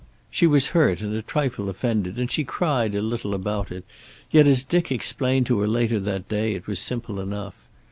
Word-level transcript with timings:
She 0.31 0.47
was 0.47 0.69
hurt 0.69 1.01
and 1.01 1.13
a 1.13 1.21
trifle 1.21 1.69
offended, 1.69 2.17
and 2.17 2.31
she 2.31 2.43
cried 2.43 2.95
a 2.95 3.03
little 3.03 3.35
about 3.35 3.71
it. 3.71 3.85
Yet, 4.31 4.47
as 4.47 4.63
Dick 4.63 4.91
explained 4.91 5.45
to 5.45 5.59
her 5.59 5.67
later 5.67 5.99
that 5.99 6.27
day, 6.27 6.55
it 6.55 6.65
was 6.65 6.79
simple 6.79 7.19
enough. 7.19 7.69